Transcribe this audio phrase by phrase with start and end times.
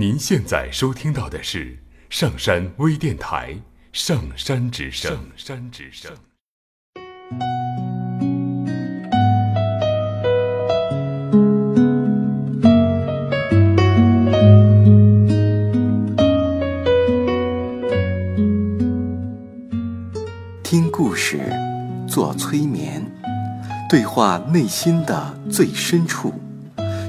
[0.00, 1.76] 您现在收听到的是
[2.08, 3.52] 上山微电台
[3.92, 5.12] 《上山之声》。
[5.14, 6.10] 上山之声。
[20.62, 21.38] 听故事，
[22.08, 23.04] 做催眠，
[23.90, 26.32] 对话内心的最深处，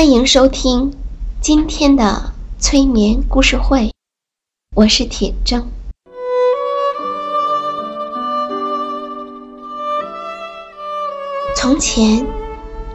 [0.00, 0.94] 欢迎收听
[1.42, 3.92] 今天的催眠故事会，
[4.74, 5.62] 我是铁铮。
[11.54, 12.26] 从前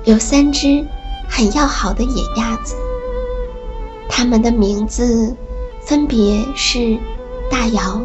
[0.05, 0.83] 有三只
[1.29, 2.75] 很要好的野鸭子，
[4.09, 5.37] 它们的名字
[5.83, 6.97] 分别是
[7.51, 8.01] 大摇、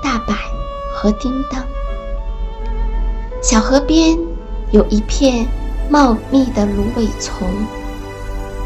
[0.00, 0.36] 大摆
[0.94, 1.66] 和叮当。
[3.42, 4.16] 小河边
[4.70, 5.48] 有一片
[5.90, 7.44] 茂密的芦苇丛。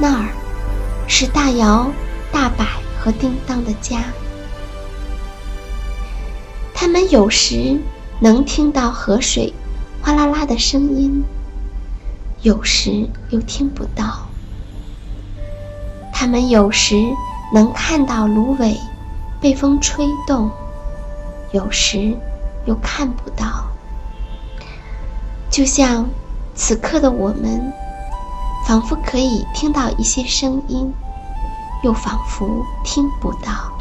[0.03, 0.29] 那儿
[1.07, 1.93] 是大摇、
[2.33, 2.65] 大摆
[2.99, 4.03] 和叮当的家。
[6.73, 7.79] 他们有时
[8.19, 9.53] 能听到河水
[10.01, 11.23] 哗啦啦的声音，
[12.41, 14.27] 有时又听不到。
[16.15, 16.97] 他们有时
[17.53, 18.75] 能看到芦苇
[19.39, 20.51] 被风吹动，
[21.53, 22.17] 有时
[22.65, 23.67] 又看不到。
[25.51, 26.09] 就像
[26.55, 27.71] 此刻的我们。
[28.71, 30.95] 仿佛可以听到一些声音，
[31.83, 33.77] 又仿佛听不到。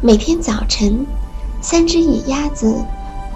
[0.00, 1.04] 每天早晨，
[1.60, 2.84] 三只野鸭子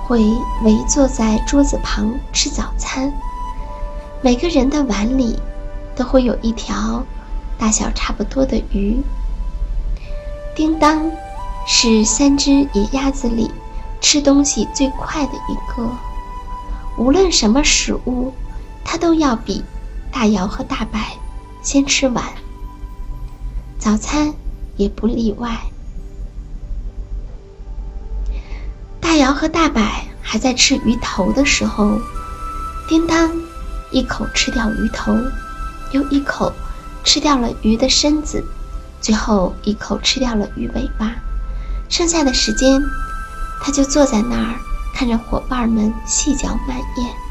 [0.06, 0.20] 会
[0.62, 3.12] 围坐在桌子旁吃早餐。
[4.22, 5.36] 每个人的碗里
[5.96, 7.04] 都会有一条
[7.58, 9.02] 大小差不多的鱼。
[10.54, 11.10] 叮当
[11.66, 13.50] 是三只野鸭子里
[14.00, 15.90] 吃东西最快的一个，
[16.96, 18.32] 无论什么食物。
[18.92, 19.62] 他都要比
[20.10, 21.16] 大姚和大白
[21.62, 22.24] 先吃完，
[23.78, 24.34] 早餐
[24.76, 25.56] 也不例外。
[29.00, 32.00] 大姚和大白还在吃鱼头的时候，
[32.88, 33.30] 叮当
[33.92, 35.16] 一口吃掉鱼头，
[35.92, 36.52] 又一口
[37.04, 38.44] 吃掉了鱼的身子，
[39.00, 41.14] 最后一口吃掉了鱼尾巴。
[41.88, 42.82] 剩下的时间，
[43.62, 44.58] 他就坐在那儿
[44.92, 47.29] 看着伙伴们细嚼慢咽。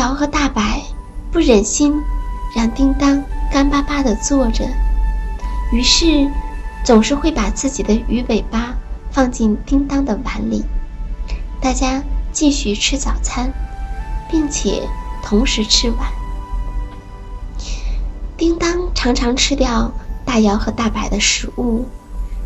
[0.00, 0.82] 大摇和大摆
[1.30, 1.92] 不忍心
[2.56, 3.22] 让叮当
[3.52, 4.66] 干巴巴地坐着，
[5.74, 6.26] 于是
[6.82, 8.74] 总是会把自己的鱼尾巴
[9.12, 10.64] 放进叮当的碗里。
[11.60, 12.02] 大家
[12.32, 13.52] 继续吃早餐，
[14.30, 14.88] 并且
[15.22, 16.10] 同时吃完。
[18.38, 19.92] 叮当常常吃掉
[20.24, 21.86] 大摇和大摆的食物，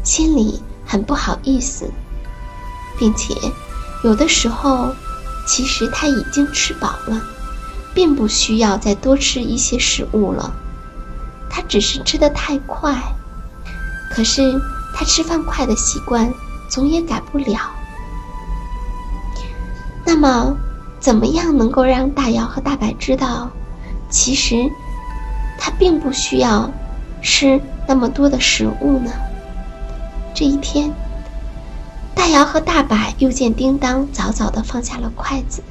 [0.02, 1.88] 心里很不好意思，
[2.98, 3.32] 并且
[4.02, 4.92] 有的时候
[5.46, 7.22] 其实他已经吃饱了。
[7.94, 10.52] 并不需要再多吃一些食物了，
[11.48, 12.94] 他只是吃得太快。
[14.10, 14.60] 可是
[14.94, 16.32] 他吃饭快的习惯
[16.68, 17.58] 总也改不了。
[20.04, 20.56] 那么，
[21.00, 23.50] 怎么样能够让大摇和大白知道，
[24.10, 24.70] 其实
[25.58, 26.70] 他并不需要
[27.22, 29.10] 吃那么多的食物呢？
[30.34, 30.92] 这一天，
[32.14, 35.62] 大摇和大白又见叮当早早地放下了筷子。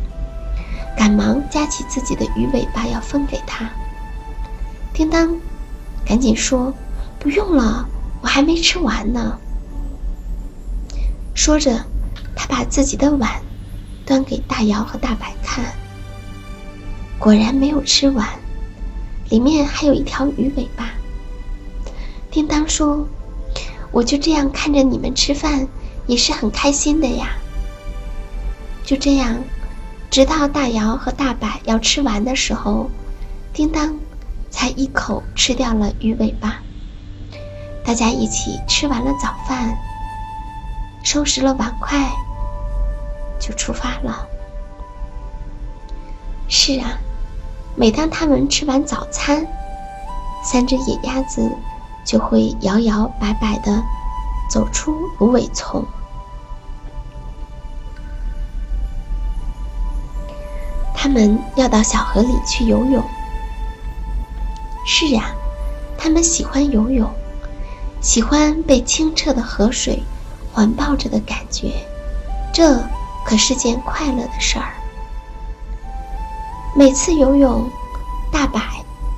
[0.95, 3.69] 赶忙夹起自己的鱼尾巴要分给他。
[4.93, 5.35] 叮当，
[6.05, 6.73] 赶紧说
[7.19, 7.87] ：“不用了，
[8.21, 9.37] 我还没吃完呢。”
[11.33, 11.83] 说着，
[12.35, 13.41] 他把自己的碗
[14.05, 15.65] 端给大摇和大摆看，
[17.17, 18.27] 果然没有吃完，
[19.29, 20.91] 里面还有一条鱼尾巴。
[22.29, 23.07] 叮当说
[23.91, 25.67] ：“我就这样看着你们吃饭，
[26.05, 27.29] 也是很开心的呀。”
[28.85, 29.35] 就这样。
[30.13, 32.87] 直到大摇和大摆要吃完的时候，
[33.51, 33.97] 叮当
[34.51, 36.59] 才一口吃掉了鱼尾巴。
[37.83, 39.75] 大家一起吃完了早饭，
[41.03, 42.07] 收拾了碗筷，
[43.39, 44.27] 就出发了。
[46.47, 46.99] 是啊，
[47.75, 49.43] 每当他们吃完早餐，
[50.43, 51.51] 三只野鸭子
[52.05, 53.81] 就会摇摇摆摆的
[54.47, 55.83] 走出芦苇丛。
[61.03, 63.03] 他们要到小河里去游泳。
[64.85, 65.35] 是呀，
[65.97, 67.13] 他们喜欢游泳，
[67.99, 70.01] 喜欢被清澈的河水
[70.53, 71.73] 环抱着的感觉，
[72.53, 72.81] 这
[73.25, 74.71] 可是件快乐的事儿。
[76.73, 77.69] 每次游泳，
[78.31, 78.61] 大白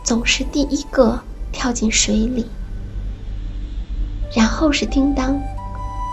[0.04, 1.20] 总是第一个
[1.52, 2.50] 跳进水里，
[4.36, 5.40] 然后是叮当，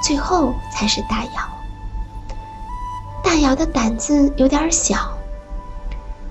[0.06, 1.30] 最后才是大姚。
[3.24, 5.16] 大姚的胆子有点小，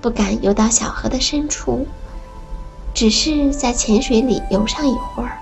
[0.02, 1.88] 不敢游到小河的深处。
[2.94, 5.38] 只是在浅水里游上一会儿，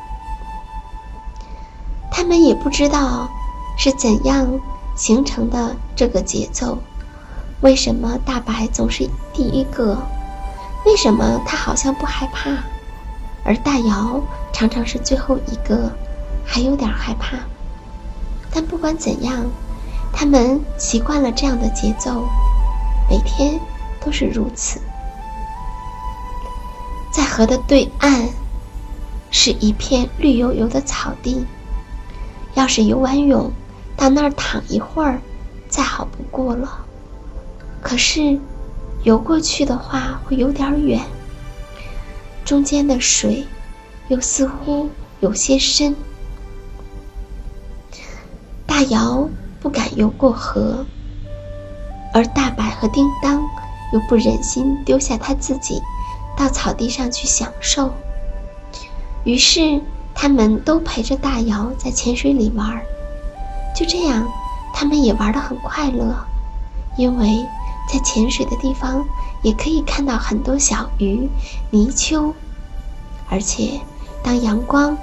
[2.11, 3.27] 他们也不知道
[3.75, 4.47] 是怎样
[4.95, 6.77] 形成的这个节奏。
[7.61, 9.97] 为什么大白总是第一个？
[10.85, 12.51] 为什么他好像不害怕，
[13.43, 14.21] 而大姚
[14.53, 15.91] 常常是最后一个，
[16.45, 17.35] 还有点害怕？
[18.51, 19.43] 但不管怎样，
[20.13, 22.23] 他们习惯了这样的节奏，
[23.09, 23.59] 每天
[24.09, 24.81] 都是如此。
[27.11, 28.27] 在河的对岸，
[29.29, 31.45] 是一片绿油油的草地。
[32.55, 33.51] 要是游完泳，
[33.95, 35.21] 到那儿躺一会儿，
[35.67, 36.83] 再好不过了。
[37.83, 38.39] 可是，
[39.03, 40.99] 游过去的话会有点远，
[42.43, 43.45] 中间的水
[44.07, 44.89] 又似乎
[45.19, 45.95] 有些深。
[48.65, 49.29] 大姚
[49.59, 50.83] 不敢游过河，
[52.11, 53.47] 而大白和叮当
[53.91, 55.81] 又不忍心丢下他自己。
[56.37, 57.93] 到草地上去享受。
[59.25, 59.81] 于是，
[60.15, 62.85] 他们都陪着大姚在浅水里玩儿。
[63.75, 64.25] 就这样，
[64.73, 66.15] 他们也玩得很快乐，
[66.97, 67.45] 因为
[67.91, 69.05] 在浅水的地方
[69.41, 71.29] 也可以看到很多小鱼、
[71.71, 72.33] 泥鳅。
[73.29, 73.81] 而且，
[74.23, 74.97] 当阳光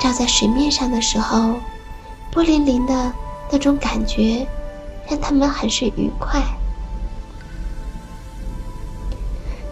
[0.00, 1.56] 照在水面上的时候，
[2.30, 3.12] 波粼粼的
[3.50, 4.46] 那种感觉，
[5.06, 6.42] 让他们很是愉快。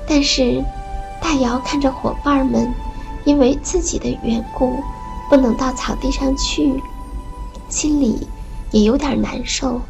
[0.07, 0.65] 但是，
[1.21, 2.73] 大姚看着伙伴们
[3.25, 4.81] 因为自己的缘故
[5.29, 6.81] 不能到草地上去，
[7.69, 8.27] 心里
[8.71, 9.81] 也有点难受。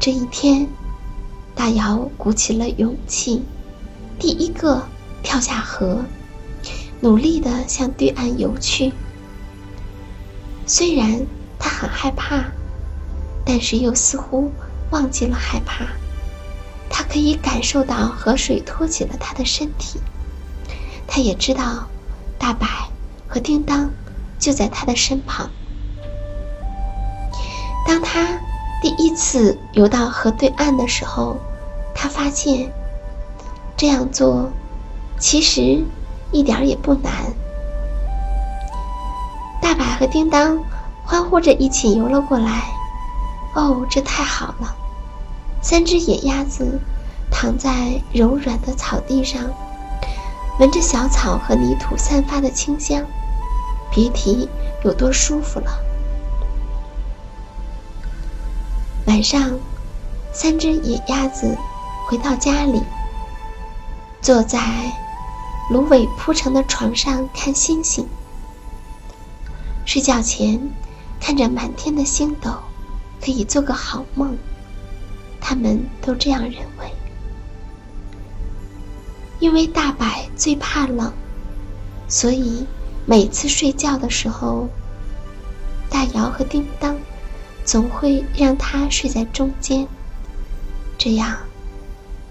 [0.00, 0.66] 这一天，
[1.54, 3.42] 大姚鼓起了勇气，
[4.18, 4.82] 第一个
[5.22, 6.04] 跳下河，
[7.00, 8.92] 努力地向对岸游去。
[10.66, 11.24] 虽然
[11.58, 12.42] 他很害怕，
[13.44, 14.50] 但是又似乎
[14.90, 15.86] 忘记了害怕。
[17.12, 20.00] 可以感受到河水托起了他的身体，
[21.06, 21.86] 他也知道
[22.38, 22.66] 大白
[23.28, 23.90] 和叮当
[24.38, 25.50] 就在他的身旁。
[27.86, 28.40] 当他
[28.80, 31.36] 第一次游到河对岸的时候，
[31.94, 32.72] 他发现
[33.76, 34.50] 这样做
[35.18, 35.84] 其实
[36.30, 37.12] 一点也不难。
[39.60, 40.58] 大白和叮当
[41.04, 42.62] 欢呼着一起游了过来。
[43.54, 44.74] 哦，这太好了！
[45.60, 46.80] 三只野鸭子
[47.32, 49.42] 躺在柔软的草地上，
[50.60, 53.04] 闻着小草和泥土散发的清香，
[53.90, 54.48] 别提
[54.84, 55.72] 有多舒服了。
[59.06, 59.58] 晚上，
[60.32, 61.58] 三只野鸭子
[62.06, 62.80] 回到家里，
[64.20, 64.60] 坐在
[65.70, 68.06] 芦苇铺成的床上看星星。
[69.84, 70.70] 睡觉前，
[71.18, 72.52] 看着满天的星斗，
[73.20, 74.38] 可以做个好梦。
[75.40, 76.94] 他们都这样认为，
[79.42, 81.12] 因为大白最怕冷，
[82.06, 82.64] 所以
[83.04, 84.68] 每次睡觉的时候，
[85.90, 86.96] 大姚和叮当
[87.64, 89.84] 总会让他睡在中间。
[90.96, 91.36] 这样，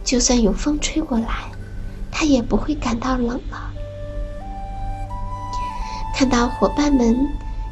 [0.06, 1.51] 就算有风吹过来，
[2.10, 3.74] 他也不会感到冷了。
[6.15, 7.13] 看到伙伴们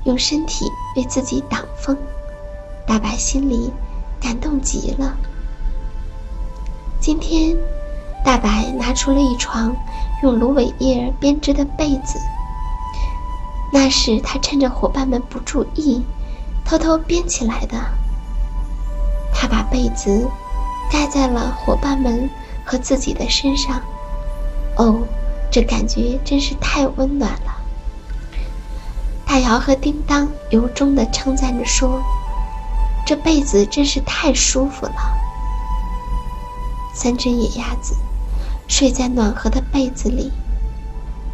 [0.04, 0.66] 用身体
[0.98, 1.98] 为自己挡风，
[2.86, 3.72] 大白心里
[4.20, 5.16] 感动极了。
[7.00, 7.56] 今天，
[8.24, 9.76] 大白拿出了一床
[10.22, 12.20] 用芦苇叶编织的被子。
[13.72, 16.04] 那是他趁着伙伴们不注意，
[16.66, 17.78] 偷偷编起来的。
[19.34, 20.28] 他把被子
[20.92, 22.30] 盖在了伙伴们
[22.66, 23.82] 和自己的身上。
[24.78, 25.00] 哦，
[25.52, 27.56] 这感觉真是太温暖了。
[29.26, 32.02] 大姚和叮当由衷地称赞着说
[33.06, 34.96] ：“这被子真是太舒服了。”
[36.94, 37.96] 三只野鸭子
[38.70, 40.32] 睡在暖和的被子里，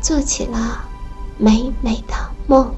[0.02, 0.86] 做起了
[1.38, 2.14] 美美的
[2.48, 2.74] 梦。